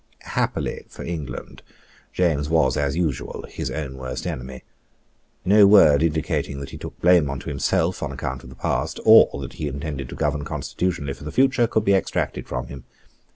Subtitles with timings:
[0.33, 1.61] Happily for England,
[2.11, 4.63] James was, as usual, his own worst enemy.
[5.45, 9.29] No word indicating that he took blame to himself on account of the past, or
[9.41, 12.83] that he intended to govern constitutionally for the future, could be extracted from him.